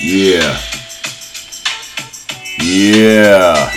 Yeah. 0.00 0.60
Yeah. 2.60 3.72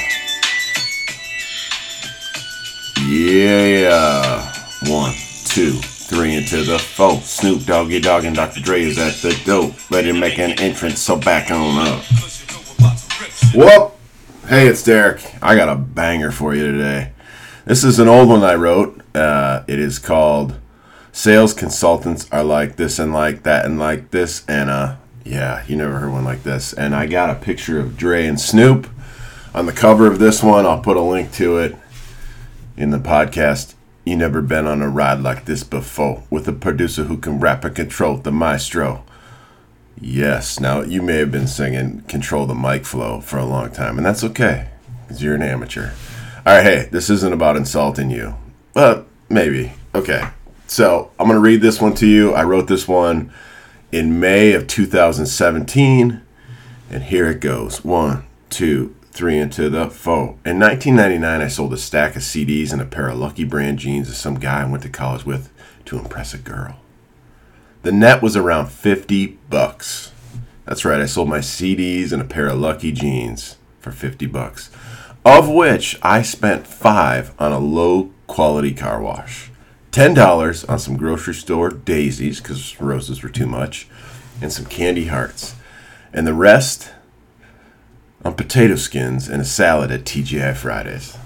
Yeah. 3.08 4.54
One, 4.88 5.13
two, 5.46 5.73
three 5.73 6.36
into 6.36 6.63
the 6.63 6.78
four. 6.78 7.20
Snoop 7.21 7.65
Doggy 7.65 7.99
Dogg 7.99 8.26
and 8.26 8.36
Dr. 8.36 8.60
Dre 8.60 8.84
is 8.84 8.99
at 8.99 9.15
the 9.15 9.39
dope. 9.46 9.74
Let 9.89 10.06
him 10.06 10.20
make 10.20 10.38
an 10.38 10.52
entrance, 10.60 10.99
so 10.99 11.15
back 11.15 11.49
on 11.49 11.88
up. 11.88 12.03
Whoop! 13.56 13.97
Hey, 14.47 14.67
it's 14.67 14.83
Derek. 14.83 15.26
I 15.42 15.56
got 15.56 15.69
a 15.69 15.76
banger 15.76 16.31
for 16.31 16.53
you 16.53 16.72
today. 16.72 17.13
This 17.66 17.84
is 17.84 17.98
an 17.98 18.08
old 18.08 18.30
one 18.30 18.44
I 18.44 18.53
wrote. 18.53 19.02
Uh, 19.16 19.63
it 19.67 19.80
is 19.80 19.98
called 19.98 20.59
Sales 21.12 21.55
Consultants 21.55 22.30
Are 22.31 22.44
Like 22.44 22.76
This 22.76 22.99
and 22.99 23.12
Like 23.12 23.41
That 23.44 23.66
and 23.66 23.80
Like 23.80 24.12
This. 24.12 24.45
And 24.48 24.70
uh, 24.70 24.98
yeah, 25.23 25.63
you 25.67 25.75
never 25.75 25.99
heard 25.99 26.11
one 26.11 26.23
like 26.23 26.43
this. 26.43 26.73
And 26.73 26.95
I 26.95 27.05
got 27.05 27.30
a 27.30 27.35
picture 27.35 27.80
of 27.80 27.98
Dre 27.98 28.25
and 28.25 28.39
Snoop 28.39 28.89
on 29.53 29.66
the 29.66 29.73
cover 29.73 30.07
of 30.07 30.20
this 30.20 30.41
one. 30.41 30.66
I'll 30.66 30.81
put 30.81 30.97
a 30.97 31.02
link 31.02 31.31
to 31.34 31.57
it 31.57 31.75
in 32.77 32.91
the 32.91 32.99
podcast. 32.99 33.75
You 34.03 34.16
never 34.16 34.41
been 34.41 34.66
on 34.66 34.81
a 34.81 34.89
ride 34.89 35.20
like 35.20 35.45
this 35.45 35.63
before 35.63 36.23
with 36.30 36.47
a 36.47 36.53
producer 36.53 37.03
who 37.03 37.17
can 37.17 37.39
rap 37.39 37.63
and 37.63 37.75
control 37.75 38.17
the 38.17 38.31
maestro. 38.31 39.03
Yes, 39.99 40.59
now 40.59 40.81
you 40.81 41.03
may 41.03 41.17
have 41.17 41.31
been 41.31 41.47
singing 41.47 42.02
Control 42.08 42.47
the 42.47 42.55
Mic 42.55 42.85
Flow 42.85 43.22
for 43.22 43.38
a 43.38 43.45
long 43.45 43.69
time, 43.69 43.97
and 43.97 44.05
that's 44.05 44.23
okay, 44.23 44.69
because 45.03 45.22
you're 45.22 45.35
an 45.35 45.44
amateur. 45.44 45.91
All 46.44 46.55
right, 46.55 46.63
hey, 46.63 46.89
this 46.89 47.11
isn't 47.11 47.33
about 47.33 47.55
insulting 47.55 48.09
you, 48.09 48.33
but 48.73 49.05
maybe. 49.30 49.73
Okay, 49.94 50.27
so 50.66 51.11
I'm 51.19 51.27
going 51.27 51.38
to 51.38 51.39
read 51.39 51.61
this 51.61 51.80
one 51.80 51.94
to 51.95 52.08
you. 52.08 52.33
I 52.33 52.44
wrote 52.45 52.67
this 52.67 52.88
one 52.88 53.31
in 53.91 54.20
May 54.20 54.54
of 54.54 54.68
2017, 54.68 56.22
and 56.90 57.04
here 57.04 57.30
it 57.30 57.41
goes. 57.41 57.84
One, 57.84 58.25
two, 58.50 58.95
three 59.11 59.38
into 59.38 59.70
the 59.70 59.89
four. 59.89 60.38
In 60.45 60.59
1999, 60.59 61.42
I 61.42 61.48
sold 61.48 61.73
a 61.73 61.78
stack 61.78 62.16
of 62.16 62.22
CDs 62.22 62.72
and 62.72 62.81
a 62.81 62.86
pair 62.86 63.09
of 63.09 63.20
Lucky 63.20 63.44
Brand 63.44 63.80
jeans 63.80 64.08
to 64.08 64.14
some 64.14 64.36
guy 64.36 64.61
I 64.61 64.66
went 64.66 64.83
to 64.83 64.89
college 64.89 65.25
with 65.25 65.52
to 65.86 66.00
impress 66.00 66.33
a 66.33 66.38
girl. 66.38 66.78
The 67.83 67.92
net 67.92 68.22
was 68.22 68.38
around 68.38 68.67
50 68.67 69.39
bucks. 69.50 70.11
That's 70.66 70.86
right, 70.86 71.02
I 71.02 71.05
sold 71.05 71.28
my 71.28 71.39
CDs 71.39 72.14
and 72.14 72.22
a 72.22 72.26
pair 72.26 72.48
of 72.48 72.59
Lucky 72.59 72.92
jeans 72.92 73.58
for 73.80 73.92
50 73.92 74.26
bucks, 74.28 74.70
of 75.26 75.50
which 75.50 75.98
I 76.02 76.22
spent 76.22 76.67
5 76.67 77.33
on 77.39 77.52
a 77.52 77.59
low 77.59 78.11
quality 78.28 78.73
car 78.73 79.02
wash. 79.02 79.50
$10 79.92 80.70
on 80.70 80.80
some 80.80 80.97
grocery 80.97 81.34
store 81.34 81.70
daisies 81.70 82.39
cuz 82.39 82.80
roses 82.80 83.22
were 83.22 83.30
too 83.30 83.45
much 83.45 83.88
and 84.42 84.52
some 84.52 84.66
candy 84.66 85.08
hearts. 85.08 85.56
And 86.14 86.25
the 86.25 86.33
rest 86.33 86.92
on 88.23 88.33
potato 88.36 88.75
skins 88.75 89.28
and 89.28 89.42
a 89.42 89.45
salad 89.45 89.92
at 89.92 90.06
TGI 90.06 90.56
Fridays. 90.56 91.17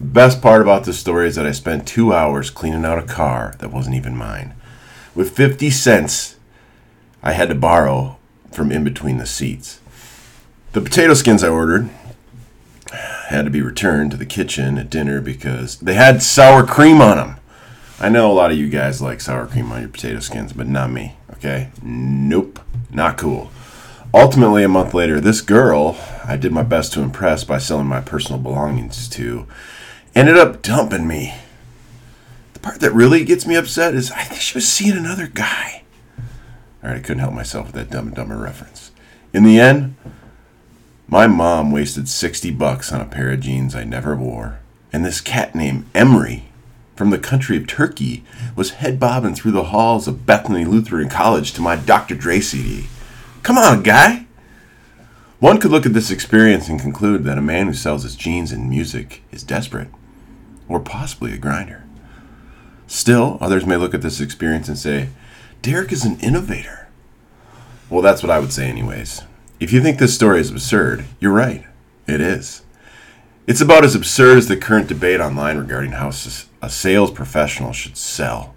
Best 0.00 0.42
part 0.42 0.62
about 0.62 0.84
this 0.84 0.98
story 0.98 1.28
is 1.28 1.36
that 1.36 1.46
I 1.46 1.52
spent 1.52 1.86
2 1.86 2.12
hours 2.12 2.50
cleaning 2.50 2.84
out 2.84 2.98
a 2.98 3.02
car 3.02 3.54
that 3.58 3.72
wasn't 3.72 3.96
even 3.96 4.16
mine 4.16 4.54
with 5.14 5.34
50 5.34 5.70
cents 5.70 6.36
I 7.22 7.32
had 7.32 7.48
to 7.48 7.54
borrow 7.54 8.18
from 8.52 8.70
in 8.70 8.84
between 8.84 9.18
the 9.18 9.26
seats. 9.26 9.80
The 10.72 10.82
potato 10.82 11.14
skins 11.14 11.42
I 11.42 11.48
ordered 11.48 11.88
had 13.28 13.46
to 13.46 13.50
be 13.50 13.62
returned 13.62 14.10
to 14.10 14.16
the 14.16 14.26
kitchen 14.26 14.78
at 14.78 14.90
dinner 14.90 15.20
because 15.20 15.78
they 15.78 15.94
had 15.94 16.22
sour 16.22 16.64
cream 16.64 17.00
on 17.00 17.16
them. 17.16 17.36
I 17.98 18.10
know 18.10 18.30
a 18.30 18.34
lot 18.34 18.52
of 18.52 18.58
you 18.58 18.68
guys 18.68 19.00
like 19.00 19.22
sour 19.22 19.46
cream 19.46 19.72
on 19.72 19.80
your 19.80 19.88
potato 19.88 20.20
skins, 20.20 20.52
but 20.52 20.66
not 20.66 20.90
me, 20.90 21.16
okay? 21.32 21.70
Nope, 21.82 22.60
not 22.90 23.16
cool. 23.16 23.50
Ultimately, 24.12 24.62
a 24.64 24.68
month 24.68 24.92
later, 24.92 25.18
this 25.18 25.40
girl 25.40 25.98
I 26.24 26.36
did 26.36 26.52
my 26.52 26.62
best 26.62 26.92
to 26.92 27.02
impress 27.02 27.44
by 27.44 27.58
selling 27.58 27.86
my 27.86 28.00
personal 28.00 28.40
belongings 28.40 29.08
to 29.10 29.46
ended 30.14 30.36
up 30.36 30.62
dumping 30.62 31.06
me 31.06 31.34
The 32.52 32.60
part 32.60 32.80
that 32.80 32.92
really 32.92 33.24
gets 33.24 33.46
me 33.46 33.54
upset 33.54 33.94
is 33.94 34.10
I 34.10 34.24
think 34.24 34.40
she 34.40 34.56
was 34.56 34.68
seeing 34.68 34.96
another 34.96 35.26
guy. 35.26 35.82
All 36.82 36.90
right, 36.90 36.96
I 36.96 37.00
couldn't 37.00 37.18
help 37.18 37.34
myself 37.34 37.66
with 37.66 37.74
that 37.76 37.90
Dumb 37.90 38.08
and 38.08 38.16
Dumber 38.16 38.36
reference. 38.36 38.90
In 39.32 39.44
the 39.44 39.58
end, 39.58 39.96
my 41.08 41.26
mom 41.26 41.70
wasted 41.70 42.08
60 42.08 42.50
bucks 42.52 42.92
on 42.92 43.00
a 43.00 43.06
pair 43.06 43.30
of 43.30 43.40
jeans 43.40 43.74
I 43.74 43.84
never 43.84 44.16
wore, 44.16 44.60
and 44.92 45.04
this 45.04 45.20
cat 45.20 45.54
named 45.54 45.86
Emery 45.94 46.45
from 46.96 47.10
the 47.10 47.18
country 47.18 47.56
of 47.56 47.66
Turkey 47.66 48.24
was 48.56 48.70
head 48.70 48.98
bobbing 48.98 49.34
through 49.34 49.52
the 49.52 49.64
halls 49.64 50.08
of 50.08 50.26
Bethany 50.26 50.64
Lutheran 50.64 51.08
College 51.08 51.52
to 51.52 51.60
my 51.60 51.76
Dr. 51.76 52.14
Dre 52.14 52.40
CD. 52.40 52.86
Come 53.42 53.58
on, 53.58 53.82
guy! 53.82 54.26
One 55.38 55.60
could 55.60 55.70
look 55.70 55.84
at 55.84 55.92
this 55.92 56.10
experience 56.10 56.68
and 56.68 56.80
conclude 56.80 57.24
that 57.24 57.36
a 57.36 57.42
man 57.42 57.66
who 57.66 57.74
sells 57.74 58.02
his 58.02 58.16
jeans 58.16 58.50
and 58.50 58.70
music 58.70 59.22
is 59.30 59.42
desperate, 59.42 59.88
or 60.66 60.80
possibly 60.80 61.34
a 61.34 61.38
grinder. 61.38 61.84
Still, 62.86 63.36
others 63.40 63.66
may 63.66 63.76
look 63.76 63.92
at 63.92 64.00
this 64.00 64.20
experience 64.20 64.68
and 64.68 64.78
say, 64.78 65.10
Derek 65.60 65.92
is 65.92 66.04
an 66.04 66.18
innovator. 66.20 66.88
Well, 67.90 68.02
that's 68.02 68.22
what 68.22 68.30
I 68.30 68.38
would 68.38 68.52
say, 68.52 68.68
anyways. 68.68 69.22
If 69.60 69.72
you 69.72 69.82
think 69.82 69.98
this 69.98 70.14
story 70.14 70.40
is 70.40 70.50
absurd, 70.50 71.04
you're 71.20 71.32
right. 71.32 71.64
It 72.06 72.20
is. 72.20 72.62
It's 73.46 73.60
about 73.60 73.84
as 73.84 73.94
absurd 73.94 74.38
as 74.38 74.48
the 74.48 74.56
current 74.56 74.88
debate 74.88 75.20
online 75.20 75.58
regarding 75.58 75.92
how 75.92 76.10
a 76.62 76.70
sales 76.70 77.10
professional 77.10 77.72
should 77.72 77.96
sell. 77.96 78.54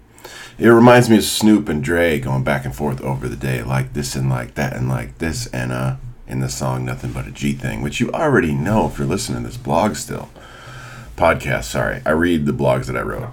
It 0.58 0.68
reminds 0.68 1.08
me 1.08 1.16
of 1.16 1.24
Snoop 1.24 1.68
and 1.68 1.82
Dre 1.82 2.20
going 2.20 2.44
back 2.44 2.64
and 2.64 2.74
forth 2.74 3.00
over 3.00 3.28
the 3.28 3.36
day, 3.36 3.62
like 3.62 3.94
this 3.94 4.14
and 4.14 4.28
like 4.28 4.54
that 4.54 4.74
and 4.74 4.88
like 4.88 5.18
this, 5.18 5.46
and 5.48 5.72
uh, 5.72 5.96
in 6.26 6.40
the 6.40 6.48
song 6.48 6.84
Nothing 6.84 7.12
But 7.12 7.26
a 7.26 7.30
G 7.30 7.52
Thing, 7.52 7.82
which 7.82 7.98
you 7.98 8.10
already 8.12 8.52
know 8.52 8.86
if 8.86 8.98
you're 8.98 9.06
listening 9.06 9.42
to 9.42 9.48
this 9.48 9.56
blog 9.56 9.96
still. 9.96 10.28
Podcast, 11.16 11.64
sorry. 11.64 12.02
I 12.06 12.10
read 12.10 12.46
the 12.46 12.52
blogs 12.52 12.86
that 12.86 12.96
I 12.96 13.02
wrote. 13.02 13.30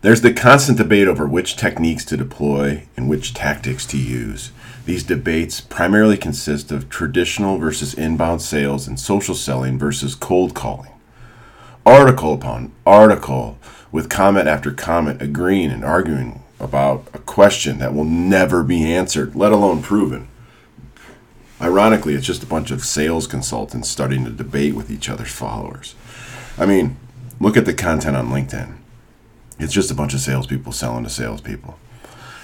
There's 0.00 0.22
the 0.22 0.32
constant 0.32 0.78
debate 0.78 1.06
over 1.06 1.26
which 1.26 1.56
techniques 1.56 2.04
to 2.06 2.16
deploy 2.16 2.86
and 2.96 3.08
which 3.08 3.34
tactics 3.34 3.86
to 3.86 3.98
use. 3.98 4.50
These 4.84 5.04
debates 5.04 5.60
primarily 5.60 6.16
consist 6.16 6.72
of 6.72 6.88
traditional 6.88 7.58
versus 7.58 7.94
inbound 7.94 8.42
sales 8.42 8.88
and 8.88 8.98
social 8.98 9.34
selling 9.34 9.78
versus 9.78 10.16
cold 10.16 10.54
calling. 10.54 10.91
Article 11.84 12.32
upon 12.32 12.72
article, 12.86 13.58
with 13.90 14.08
comment 14.08 14.46
after 14.46 14.70
comment, 14.70 15.20
agreeing 15.20 15.70
and 15.70 15.84
arguing 15.84 16.42
about 16.60 17.08
a 17.12 17.18
question 17.18 17.78
that 17.78 17.92
will 17.92 18.04
never 18.04 18.62
be 18.62 18.84
answered, 18.84 19.34
let 19.34 19.50
alone 19.50 19.82
proven. 19.82 20.28
Ironically, 21.60 22.14
it's 22.14 22.26
just 22.26 22.44
a 22.44 22.46
bunch 22.46 22.70
of 22.70 22.84
sales 22.84 23.26
consultants 23.26 23.88
starting 23.88 24.24
to 24.24 24.30
debate 24.30 24.74
with 24.74 24.90
each 24.90 25.08
other's 25.08 25.32
followers. 25.32 25.96
I 26.56 26.66
mean, 26.66 26.96
look 27.40 27.56
at 27.56 27.66
the 27.66 27.74
content 27.74 28.16
on 28.16 28.28
LinkedIn. 28.28 28.76
It's 29.58 29.72
just 29.72 29.90
a 29.90 29.94
bunch 29.94 30.14
of 30.14 30.20
salespeople 30.20 30.72
selling 30.72 31.02
to 31.04 31.10
salespeople. 31.10 31.78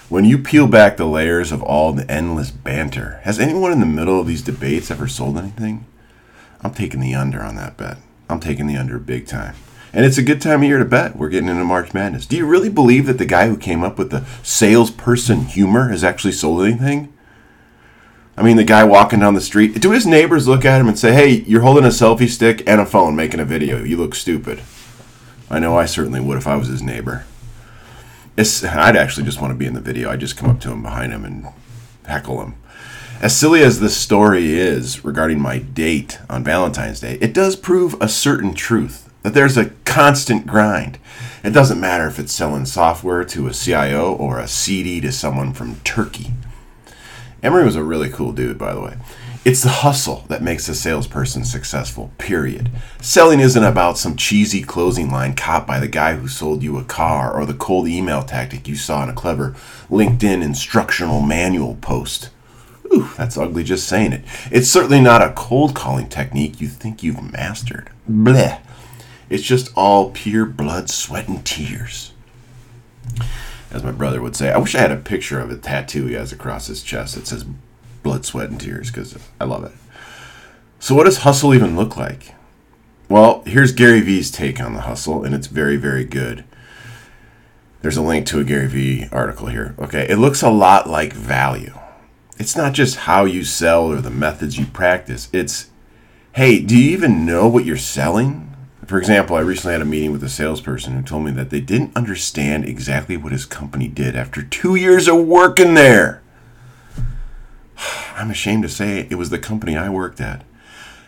When 0.09 0.25
you 0.25 0.39
peel 0.39 0.67
back 0.67 0.97
the 0.97 1.05
layers 1.05 1.53
of 1.53 1.63
all 1.63 1.93
the 1.93 2.11
endless 2.11 2.51
banter, 2.51 3.21
has 3.23 3.39
anyone 3.39 3.71
in 3.71 3.81
the 3.81 3.87
middle 3.87 4.21
of 4.21 4.27
these 4.27 4.43
debates 4.43 4.91
ever 4.91 5.07
sold 5.07 5.39
anything? 5.39 5.87
I'm 6.61 6.75
taking 6.75 7.01
the 7.01 7.15
under 7.15 7.43
on 7.43 7.55
that 7.57 7.77
bet. 7.77 7.99
I'm 8.29 8.41
taking 8.41 8.67
the 8.67 8.77
under 8.77 8.99
big 8.99 9.27
time. 9.27 9.55
And 9.93 10.05
it's 10.05 10.19
a 10.19 10.23
good 10.23 10.43
time 10.43 10.63
of 10.63 10.69
year 10.69 10.79
to 10.79 10.85
bet. 10.85 11.17
We're 11.17 11.31
getting 11.31 11.49
into 11.49 11.65
March 11.65 11.95
Madness. 11.95 12.27
Do 12.27 12.37
you 12.37 12.47
really 12.47 12.69
believe 12.69 13.07
that 13.07 13.19
the 13.19 13.25
guy 13.25 13.49
who 13.49 13.57
came 13.57 13.83
up 13.83 13.99
with 13.99 14.11
the 14.11 14.27
salesperson 14.43 15.47
humor 15.47 15.89
has 15.89 16.05
actually 16.05 16.33
sold 16.33 16.63
anything? 16.63 17.13
I 18.37 18.43
mean, 18.43 18.57
the 18.57 18.65
guy 18.65 18.85
walking 18.85 19.21
down 19.21 19.35
the 19.35 19.41
street, 19.41 19.81
do 19.81 19.91
his 19.91 20.07
neighbors 20.07 20.47
look 20.47 20.65
at 20.65 20.81
him 20.81 20.89
and 20.89 20.99
say, 20.99 21.13
hey, 21.13 21.43
you're 21.47 21.63
holding 21.63 21.85
a 21.85 21.89
selfie 21.89 22.29
stick 22.29 22.63
and 22.69 22.81
a 22.81 22.87
phone 22.87 23.17
making 23.17 23.41
a 23.41 23.45
video. 23.45 23.83
You 23.83 23.97
look 23.97 24.15
stupid. 24.15 24.61
I 25.51 25.59
know 25.59 25.77
I 25.77 25.87
certainly 25.87 26.21
would 26.21 26.37
if 26.37 26.47
I 26.47 26.55
was 26.57 26.69
his 26.69 26.83
neighbor. 26.83 27.25
It's, 28.37 28.63
I'd 28.63 28.95
actually 28.95 29.25
just 29.25 29.41
want 29.41 29.53
to 29.53 29.59
be 29.59 29.67
in 29.67 29.75
the 29.75 29.81
video. 29.81 30.11
I'd 30.11 30.21
just 30.21 30.37
come 30.37 30.51
up 30.51 30.61
to 30.61 30.71
him 30.71 30.83
behind 30.83 31.13
him 31.13 31.25
and 31.25 31.49
heckle 32.07 32.41
him. 32.43 32.55
As 33.21 33.37
silly 33.37 33.65
as 33.65 33.81
this 33.81 33.97
story 33.97 34.53
is 34.53 35.05
regarding 35.05 35.41
my 35.41 35.59
date 35.59 36.21
on 36.31 36.45
Valentine's 36.45 37.01
Day, 37.01 37.19
it 37.21 37.35
does 37.35 37.57
prove 37.57 38.01
a 38.01 38.09
certain 38.09 38.55
truth 38.55 39.13
that 39.23 39.35
there's 39.35 39.57
a 39.57 39.71
constant 39.85 40.47
grind. 40.47 40.99
It 41.43 41.51
doesn't 41.51 41.81
matter 41.81 42.07
if 42.07 42.21
it's 42.21 42.33
selling 42.33 42.65
software 42.65 43.25
to 43.25 43.49
a 43.49 43.53
CIO 43.53 44.13
or 44.15 44.39
a 44.39 44.47
CD 44.47 45.01
to 45.01 45.11
someone 45.11 45.53
from 45.53 45.81
Turkey. 45.81 46.31
Emery 47.43 47.65
was 47.65 47.75
a 47.75 47.83
really 47.83 48.09
cool 48.09 48.31
dude, 48.31 48.57
by 48.57 48.73
the 48.73 48.81
way. 48.81 48.97
It's 49.45 49.65
the 49.65 49.69
hustle 49.69 50.25
that 50.29 50.41
makes 50.41 50.69
a 50.69 50.75
salesperson 50.75 51.45
successful, 51.45 52.13
period. 52.19 52.71
Selling 53.03 53.41
isn't 53.41 53.65
about 53.65 53.99
some 53.99 54.15
cheesy 54.15 54.63
closing 54.63 55.11
line 55.11 55.35
caught 55.35 55.67
by 55.67 55.81
the 55.81 55.89
guy 55.89 56.15
who 56.15 56.29
sold 56.29 56.63
you 56.63 56.79
a 56.79 56.85
car 56.85 57.35
or 57.35 57.47
the 57.47 57.55
cold 57.55 57.89
email 57.89 58.23
tactic 58.23 58.69
you 58.69 58.77
saw 58.77 59.03
in 59.03 59.09
a 59.09 59.13
clever 59.13 59.57
LinkedIn 59.91 60.41
instructional 60.41 61.21
manual 61.21 61.75
post. 61.81 62.31
Ooh, 62.93 63.11
that's 63.17 63.37
ugly 63.37 63.65
just 63.65 63.89
saying 63.89 64.13
it. 64.13 64.25
It's 64.51 64.69
certainly 64.69 65.01
not 65.01 65.23
a 65.23 65.33
cold 65.33 65.75
calling 65.75 66.09
technique 66.09 66.61
you 66.61 66.69
think 66.69 67.03
you've 67.03 67.33
mastered. 67.33 67.91
Bleh. 68.11 68.61
It's 69.29 69.43
just 69.43 69.71
all 69.77 70.11
pure 70.11 70.47
blood, 70.47 70.89
sweat, 70.89 71.29
and 71.29 71.45
tears. 71.45 72.13
As 73.71 73.83
my 73.83 73.93
brother 73.93 74.23
would 74.23 74.37
say, 74.37 74.51
I 74.51 74.57
wish 74.57 74.75
I 74.75 74.81
had 74.81 74.93
a 74.93 74.97
picture 74.97 75.39
of 75.39 75.51
a 75.51 75.57
tattoo 75.57 76.07
he 76.07 76.15
has 76.15 76.33
across 76.33 76.69
his 76.69 76.83
chest 76.83 77.15
that 77.15 77.27
says 77.27 77.45
blood, 78.03 78.25
sweat, 78.25 78.49
and 78.49 78.59
tears 78.59 78.91
because 78.91 79.19
I 79.39 79.45
love 79.45 79.65
it. 79.65 79.73
So, 80.81 80.95
what 80.95 81.05
does 81.05 81.19
hustle 81.19 81.55
even 81.55 81.77
look 81.77 81.97
like? 81.97 82.35
Well, 83.09 83.43
here's 83.45 83.73
Gary 83.73 84.01
Vee's 84.01 84.31
take 84.31 84.61
on 84.61 84.75
the 84.75 84.83
hustle, 84.83 85.25
and 85.25 85.35
it's 85.35 85.47
very, 85.47 85.77
very 85.77 86.05
good. 86.05 86.45
There's 87.83 87.97
a 87.97 88.03
link 88.03 88.27
to 88.27 88.41
a 88.41 88.45
Gary 88.45 88.67
Vee 88.67 89.09
article 89.13 89.49
here. 89.49 89.75
Okay, 89.79 90.07
it 90.09 90.17
looks 90.17 90.43
a 90.43 90.51
lot 90.51 90.89
like 90.89 91.13
value. 91.13 91.79
It's 92.39 92.57
not 92.57 92.73
just 92.73 92.97
how 92.99 93.25
you 93.25 93.43
sell 93.43 93.87
or 93.87 94.01
the 94.01 94.11
methods 94.11 94.59
you 94.59 94.67
practice, 94.67 95.29
it's 95.33 95.71
hey, 96.33 96.61
do 96.61 96.77
you 96.77 96.93
even 96.93 97.27
know 97.27 97.49
what 97.49 97.65
you're 97.65 97.77
selling? 97.77 98.45
For 98.87 98.97
example, 98.97 99.35
I 99.35 99.41
recently 99.41 99.73
had 99.73 99.83
a 99.83 99.85
meeting 99.85 100.13
with 100.13 100.23
a 100.23 100.29
salesperson 100.29 100.95
who 100.95 101.03
told 101.03 101.25
me 101.25 101.33
that 101.33 101.51
they 101.51 101.61
didn't 101.61 101.97
understand 101.97 102.65
exactly 102.65 103.17
what 103.17 103.33
his 103.33 103.45
company 103.45 103.89
did 103.89 104.15
after 104.15 104.43
two 104.43 104.77
years 104.77 105.09
of 105.09 105.27
working 105.27 105.75
there. 105.75 106.23
I'm 108.15 108.31
ashamed 108.31 108.63
to 108.63 108.69
say 108.69 109.09
it 109.11 109.17
was 109.17 109.31
the 109.31 109.39
company 109.39 109.77
I 109.77 109.89
worked 109.89 110.21
at. 110.21 110.45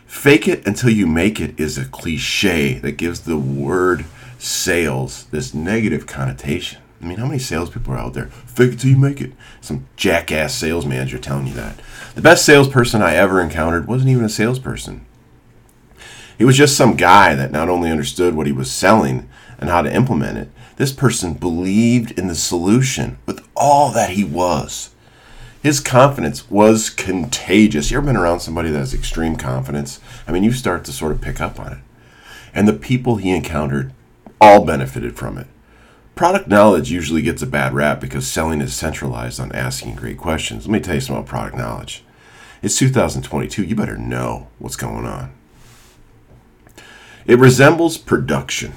Fake 0.06 0.48
it 0.48 0.66
until 0.66 0.90
you 0.90 1.06
make 1.06 1.40
it 1.40 1.58
is 1.60 1.78
a 1.78 1.84
cliche 1.84 2.74
that 2.80 2.92
gives 2.92 3.20
the 3.20 3.38
word 3.38 4.04
sales 4.38 5.26
this 5.26 5.54
negative 5.54 6.08
connotation. 6.08 6.82
I 7.00 7.06
mean, 7.06 7.18
how 7.18 7.26
many 7.26 7.38
salespeople 7.38 7.94
are 7.94 7.98
out 7.98 8.14
there? 8.14 8.26
Fake 8.26 8.72
it 8.72 8.80
till 8.80 8.90
you 8.90 8.98
make 8.98 9.20
it. 9.20 9.32
Some 9.60 9.86
jackass 9.96 10.54
sales 10.54 10.84
manager 10.84 11.18
telling 11.18 11.46
you 11.46 11.54
that. 11.54 11.80
The 12.14 12.20
best 12.20 12.44
salesperson 12.44 13.00
I 13.00 13.14
ever 13.14 13.40
encountered 13.40 13.88
wasn't 13.88 14.10
even 14.10 14.24
a 14.24 14.28
salesperson. 14.28 15.06
He 16.36 16.44
was 16.44 16.56
just 16.56 16.76
some 16.76 16.96
guy 16.96 17.34
that 17.34 17.52
not 17.52 17.68
only 17.68 17.90
understood 17.90 18.34
what 18.34 18.46
he 18.46 18.52
was 18.52 18.70
selling 18.70 19.28
and 19.58 19.70
how 19.70 19.82
to 19.82 19.94
implement 19.94 20.38
it, 20.38 20.50
this 20.76 20.92
person 20.92 21.34
believed 21.34 22.18
in 22.18 22.28
the 22.28 22.34
solution 22.34 23.18
with 23.26 23.46
all 23.54 23.92
that 23.92 24.10
he 24.10 24.24
was. 24.24 24.90
His 25.62 25.80
confidence 25.80 26.50
was 26.50 26.88
contagious. 26.88 27.90
You 27.90 27.98
ever 27.98 28.06
been 28.06 28.16
around 28.16 28.40
somebody 28.40 28.70
that 28.70 28.78
has 28.78 28.94
extreme 28.94 29.36
confidence? 29.36 30.00
I 30.26 30.32
mean, 30.32 30.42
you 30.42 30.52
start 30.52 30.84
to 30.86 30.92
sort 30.92 31.12
of 31.12 31.20
pick 31.20 31.40
up 31.40 31.60
on 31.60 31.72
it. 31.74 31.78
And 32.54 32.66
the 32.66 32.72
people 32.72 33.16
he 33.16 33.30
encountered 33.30 33.92
all 34.40 34.64
benefited 34.64 35.18
from 35.18 35.36
it. 35.36 35.46
Product 36.14 36.48
knowledge 36.48 36.90
usually 36.90 37.22
gets 37.22 37.42
a 37.42 37.46
bad 37.46 37.72
rap 37.72 38.00
because 38.00 38.26
selling 38.26 38.60
is 38.60 38.74
centralized 38.74 39.40
on 39.40 39.52
asking 39.52 39.94
great 39.94 40.18
questions. 40.18 40.66
Let 40.66 40.72
me 40.72 40.80
tell 40.80 40.94
you 40.94 41.00
something 41.00 41.22
about 41.22 41.28
product 41.28 41.56
knowledge. 41.56 42.04
It's 42.62 42.78
2022. 42.78 43.64
You 43.64 43.74
better 43.74 43.96
know 43.96 44.48
what's 44.58 44.76
going 44.76 45.06
on. 45.06 45.32
It 47.26 47.38
resembles 47.38 47.96
production. 47.96 48.74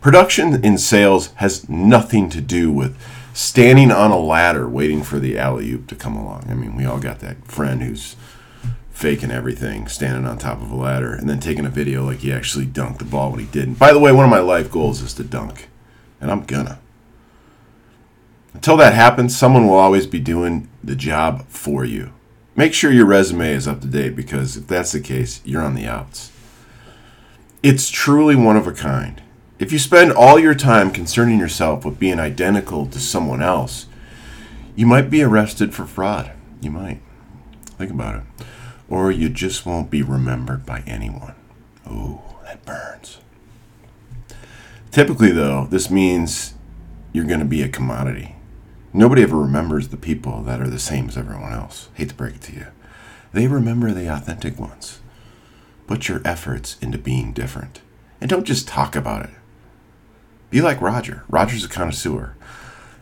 Production 0.00 0.64
in 0.64 0.78
sales 0.78 1.32
has 1.36 1.68
nothing 1.68 2.28
to 2.30 2.40
do 2.40 2.70
with 2.70 2.96
standing 3.34 3.90
on 3.90 4.10
a 4.10 4.18
ladder 4.18 4.68
waiting 4.68 5.02
for 5.02 5.18
the 5.18 5.36
alley 5.38 5.70
oop 5.72 5.86
to 5.88 5.96
come 5.96 6.16
along. 6.16 6.46
I 6.48 6.54
mean, 6.54 6.76
we 6.76 6.84
all 6.84 7.00
got 7.00 7.20
that 7.20 7.44
friend 7.46 7.82
who's 7.82 8.16
faking 8.90 9.32
everything, 9.32 9.88
standing 9.88 10.24
on 10.24 10.38
top 10.38 10.62
of 10.62 10.70
a 10.70 10.76
ladder, 10.76 11.12
and 11.12 11.28
then 11.28 11.40
taking 11.40 11.66
a 11.66 11.70
video 11.70 12.04
like 12.04 12.20
he 12.20 12.32
actually 12.32 12.66
dunked 12.66 12.98
the 12.98 13.04
ball 13.04 13.30
when 13.30 13.40
he 13.40 13.46
didn't. 13.46 13.74
By 13.74 13.92
the 13.92 13.98
way, 13.98 14.12
one 14.12 14.24
of 14.24 14.30
my 14.30 14.38
life 14.38 14.70
goals 14.70 15.02
is 15.02 15.14
to 15.14 15.24
dunk, 15.24 15.68
and 16.20 16.30
I'm 16.30 16.44
gonna. 16.44 16.78
Until 18.52 18.76
that 18.76 18.94
happens, 18.94 19.36
someone 19.36 19.66
will 19.66 19.74
always 19.74 20.06
be 20.06 20.20
doing 20.20 20.68
the 20.82 20.96
job 20.96 21.46
for 21.48 21.84
you. 21.84 22.12
Make 22.56 22.72
sure 22.72 22.92
your 22.92 23.06
resume 23.06 23.52
is 23.52 23.66
up 23.66 23.80
to 23.80 23.88
date 23.88 24.14
because 24.14 24.56
if 24.56 24.68
that's 24.68 24.92
the 24.92 25.00
case, 25.00 25.40
you're 25.44 25.62
on 25.62 25.74
the 25.74 25.86
outs. 25.86 26.30
It's 27.62 27.90
truly 27.90 28.36
one 28.36 28.56
of 28.56 28.66
a 28.66 28.72
kind. 28.72 29.22
If 29.58 29.72
you 29.72 29.78
spend 29.78 30.12
all 30.12 30.38
your 30.38 30.54
time 30.54 30.90
concerning 30.90 31.38
yourself 31.38 31.84
with 31.84 31.98
being 31.98 32.20
identical 32.20 32.86
to 32.86 33.00
someone 33.00 33.42
else, 33.42 33.86
you 34.76 34.86
might 34.86 35.10
be 35.10 35.22
arrested 35.22 35.74
for 35.74 35.84
fraud. 35.84 36.32
You 36.60 36.70
might. 36.70 37.00
Think 37.78 37.90
about 37.90 38.16
it. 38.16 38.46
Or 38.88 39.10
you 39.10 39.28
just 39.28 39.66
won't 39.66 39.90
be 39.90 40.02
remembered 40.02 40.64
by 40.64 40.82
anyone. 40.86 41.34
Ooh, 41.88 42.20
that 42.44 42.64
burns. 42.64 43.18
Typically, 44.94 45.32
though, 45.32 45.66
this 45.70 45.90
means 45.90 46.54
you're 47.12 47.24
going 47.24 47.40
to 47.40 47.44
be 47.44 47.62
a 47.62 47.68
commodity. 47.68 48.36
Nobody 48.92 49.24
ever 49.24 49.36
remembers 49.36 49.88
the 49.88 49.96
people 49.96 50.42
that 50.44 50.60
are 50.60 50.70
the 50.70 50.78
same 50.78 51.08
as 51.08 51.18
everyone 51.18 51.52
else. 51.52 51.88
Hate 51.94 52.10
to 52.10 52.14
break 52.14 52.36
it 52.36 52.42
to 52.42 52.52
you. 52.52 52.66
They 53.32 53.48
remember 53.48 53.90
the 53.90 54.06
authentic 54.06 54.56
ones. 54.56 55.00
Put 55.88 56.06
your 56.06 56.22
efforts 56.24 56.76
into 56.80 56.96
being 56.96 57.32
different. 57.32 57.80
And 58.20 58.30
don't 58.30 58.46
just 58.46 58.68
talk 58.68 58.94
about 58.94 59.24
it. 59.24 59.30
Be 60.50 60.60
like 60.60 60.80
Roger. 60.80 61.24
Roger's 61.28 61.64
a 61.64 61.68
connoisseur. 61.68 62.36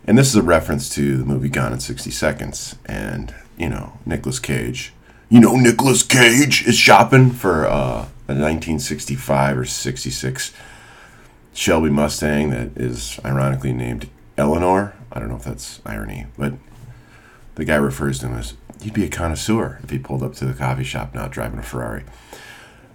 And 0.06 0.16
this 0.16 0.28
is 0.28 0.36
a 0.36 0.42
reference 0.42 0.88
to 0.94 1.18
the 1.18 1.26
movie 1.26 1.50
Gone 1.50 1.74
in 1.74 1.80
60 1.80 2.10
Seconds. 2.10 2.74
And, 2.86 3.34
you 3.58 3.68
know, 3.68 3.98
Nicolas 4.06 4.38
Cage. 4.38 4.94
You 5.28 5.40
know, 5.40 5.56
Nicolas 5.56 6.02
Cage 6.02 6.66
is 6.66 6.74
shopping 6.74 7.32
for 7.32 7.66
uh, 7.66 8.06
a 8.28 8.32
1965 8.32 9.58
or 9.58 9.66
66 9.66 10.54
Shelby 11.54 11.90
Mustang 11.90 12.50
that 12.50 12.76
is 12.76 13.20
ironically 13.24 13.72
named 13.72 14.08
Eleanor. 14.38 14.94
I 15.12 15.18
don't 15.18 15.28
know 15.28 15.36
if 15.36 15.44
that's 15.44 15.80
irony, 15.84 16.26
but 16.38 16.54
the 17.56 17.64
guy 17.64 17.76
refers 17.76 18.18
to 18.20 18.28
him 18.28 18.38
as 18.38 18.54
he'd 18.80 18.94
be 18.94 19.04
a 19.04 19.08
connoisseur 19.08 19.78
if 19.82 19.90
he 19.90 19.98
pulled 19.98 20.22
up 20.22 20.34
to 20.36 20.46
the 20.46 20.54
coffee 20.54 20.84
shop 20.84 21.14
not 21.14 21.30
driving 21.30 21.58
a 21.58 21.62
Ferrari. 21.62 22.04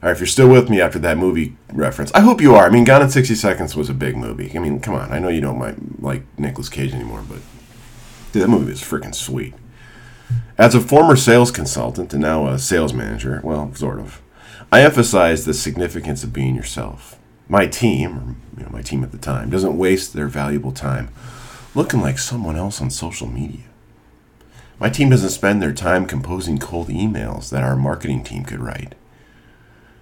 All 0.01 0.09
right, 0.09 0.11
if 0.11 0.19
you're 0.19 0.27
still 0.27 0.49
with 0.49 0.69
me 0.69 0.79
after 0.79 0.99
that 0.99 1.17
movie 1.17 1.57
reference, 1.73 2.11
I 2.13 2.21
hope 2.21 2.39
you 2.39 2.53
are. 2.53 2.67
I 2.67 2.69
mean, 2.69 2.83
Gone 2.83 3.01
in 3.01 3.09
60 3.09 3.33
Seconds 3.33 3.75
was 3.75 3.89
a 3.89 3.95
big 3.95 4.15
movie. 4.15 4.51
I 4.55 4.59
mean, 4.59 4.79
come 4.79 4.93
on. 4.93 5.11
I 5.11 5.17
know 5.17 5.29
you 5.29 5.41
don't 5.41 5.59
like, 5.59 5.75
like 5.99 6.23
Nicolas 6.37 6.69
Cage 6.69 6.93
anymore, 6.93 7.23
but 7.27 7.39
dude, 8.31 8.43
that 8.43 8.47
movie 8.47 8.71
was 8.71 8.81
freaking 8.81 9.15
sweet. 9.15 9.55
As 10.57 10.75
a 10.75 10.81
former 10.81 11.15
sales 11.15 11.51
consultant 11.51 12.13
and 12.13 12.21
now 12.21 12.47
a 12.47 12.59
sales 12.59 12.93
manager, 12.93 13.41
well, 13.43 13.73
sort 13.73 13.99
of, 13.99 14.21
I 14.71 14.81
emphasize 14.81 15.45
the 15.45 15.53
significance 15.53 16.23
of 16.23 16.33
being 16.33 16.55
yourself. 16.55 17.17
My 17.49 17.65
team, 17.65 18.17
or 18.17 18.35
you 18.59 18.65
know, 18.65 18.71
my 18.71 18.81
team 18.81 19.03
at 19.03 19.11
the 19.11 19.17
time, 19.17 19.49
doesn't 19.49 19.77
waste 19.77 20.13
their 20.13 20.27
valuable 20.27 20.71
time 20.71 21.09
looking 21.73 22.01
like 22.01 22.17
someone 22.17 22.55
else 22.55 22.81
on 22.81 22.89
social 22.89 23.27
media. 23.27 23.65
My 24.79 24.89
team 24.89 25.09
doesn't 25.09 25.29
spend 25.29 25.61
their 25.61 25.73
time 25.73 26.05
composing 26.05 26.57
cold 26.57 26.89
emails 26.89 27.49
that 27.49 27.63
our 27.63 27.75
marketing 27.75 28.23
team 28.23 28.43
could 28.43 28.59
write. 28.59 28.95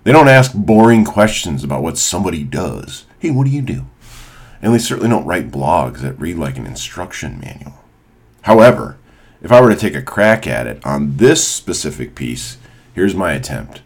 They 0.03 0.11
don't 0.11 0.27
ask 0.27 0.53
boring 0.53 1.03
questions 1.03 1.63
about 1.63 1.81
what 1.81 1.97
somebody 1.97 2.43
does. 2.43 3.05
Hey, 3.19 3.31
what 3.31 3.45
do 3.45 3.51
you 3.51 3.61
do? 3.61 3.85
And 4.61 4.73
they 4.73 4.79
certainly 4.79 5.09
don't 5.09 5.25
write 5.25 5.51
blogs 5.51 5.99
that 5.99 6.19
read 6.19 6.37
like 6.37 6.57
an 6.57 6.65
instruction 6.65 7.39
manual. 7.39 7.83
However, 8.43 8.97
if 9.41 9.51
I 9.51 9.61
were 9.61 9.69
to 9.69 9.79
take 9.79 9.95
a 9.95 10.01
crack 10.01 10.47
at 10.47 10.67
it 10.67 10.85
on 10.85 11.17
this 11.17 11.47
specific 11.47 12.15
piece, 12.15 12.57
here's 12.93 13.15
my 13.15 13.33
attempt. 13.33 13.81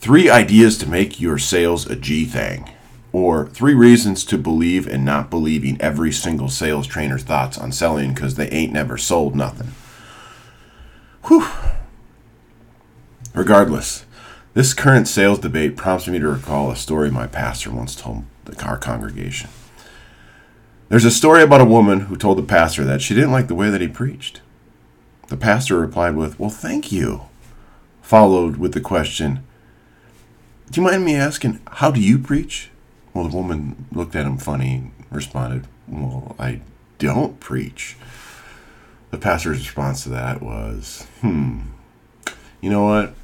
Three 0.00 0.30
ideas 0.30 0.78
to 0.78 0.88
make 0.88 1.20
your 1.20 1.36
sales 1.36 1.84
a 1.84 1.94
G 1.94 2.24
thing, 2.24 2.70
or 3.12 3.48
three 3.48 3.74
reasons 3.74 4.24
to 4.24 4.38
believe 4.38 4.86
and 4.86 5.04
not 5.04 5.28
believing 5.28 5.78
every 5.78 6.10
single 6.10 6.48
sales 6.48 6.86
trainer's 6.86 7.22
thoughts 7.22 7.58
on 7.58 7.70
selling 7.70 8.14
because 8.14 8.36
they 8.36 8.48
ain't 8.48 8.72
never 8.72 8.96
sold 8.96 9.36
nothing. 9.36 9.72
Whew. 11.26 11.46
Regardless, 13.34 14.06
this 14.54 14.72
current 14.72 15.06
sales 15.06 15.38
debate 15.38 15.76
prompts 15.76 16.08
me 16.08 16.18
to 16.18 16.28
recall 16.28 16.70
a 16.70 16.76
story 16.76 17.10
my 17.10 17.26
pastor 17.26 17.70
once 17.70 17.94
told 17.94 18.24
our 18.62 18.78
congregation. 18.78 19.50
There's 20.88 21.04
a 21.04 21.10
story 21.10 21.42
about 21.42 21.60
a 21.60 21.66
woman 21.66 22.00
who 22.00 22.16
told 22.16 22.38
the 22.38 22.42
pastor 22.42 22.84
that 22.84 23.02
she 23.02 23.14
didn't 23.14 23.32
like 23.32 23.48
the 23.48 23.54
way 23.54 23.68
that 23.68 23.82
he 23.82 23.86
preached. 23.86 24.40
The 25.28 25.36
pastor 25.36 25.78
replied 25.78 26.16
with, 26.16 26.40
Well, 26.40 26.48
thank 26.48 26.90
you, 26.90 27.26
followed 28.00 28.56
with 28.56 28.72
the 28.72 28.80
question, 28.80 29.44
Do 30.70 30.80
you 30.80 30.86
mind 30.86 31.04
me 31.04 31.16
asking, 31.16 31.58
how 31.66 31.90
do 31.90 32.00
you 32.00 32.16
preach? 32.16 32.70
Well, 33.12 33.26
the 33.26 33.36
woman 33.36 33.86
looked 33.90 34.14
at 34.14 34.24
him 34.24 34.38
funny 34.38 34.74
and 34.76 34.92
responded, 35.10 35.66
Well, 35.88 36.36
I 36.38 36.60
don't 37.00 37.40
preach. 37.40 37.96
The 39.10 39.18
pastor's 39.18 39.58
response 39.58 40.04
to 40.04 40.10
that 40.10 40.40
was, 40.40 41.08
Hmm, 41.22 41.62
you 42.60 42.70
know 42.70 42.84
what? 42.84 43.14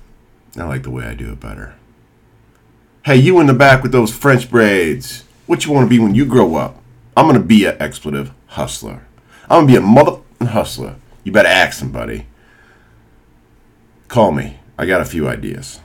I 0.58 0.64
like 0.64 0.82
the 0.82 0.90
way 0.90 1.04
I 1.04 1.14
do 1.14 1.30
it 1.30 1.38
better. 1.38 1.76
Hey, 3.04 3.14
you 3.16 3.38
in 3.38 3.46
the 3.46 3.54
back 3.54 3.84
with 3.84 3.92
those 3.92 4.12
French 4.12 4.50
braids. 4.50 5.22
What 5.46 5.64
you 5.64 5.72
want 5.72 5.84
to 5.84 5.88
be 5.90 6.00
when 6.00 6.16
you 6.16 6.26
grow 6.26 6.56
up? 6.56 6.82
I'm 7.16 7.26
gonna 7.26 7.38
be 7.38 7.64
an 7.64 7.76
expletive 7.78 8.32
hustler. 8.46 9.06
I'm 9.48 9.60
gonna 9.60 9.66
be 9.68 9.76
a 9.76 9.80
mother 9.80 10.18
hustler. 10.40 10.96
You 11.22 11.30
better 11.30 11.48
ask 11.48 11.78
somebody. 11.78 12.26
Call 14.08 14.32
me. 14.32 14.58
I 14.76 14.86
got 14.86 15.00
a 15.00 15.04
few 15.04 15.28
ideas. 15.28 15.78